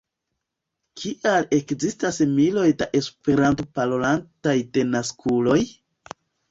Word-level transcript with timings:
Kial 1.01 1.45
ekzistas 1.59 2.19
miloj 2.39 2.65
da 2.81 2.89
Esperanto-parolantaj 3.03 4.59
denaskuloj? 4.79 5.63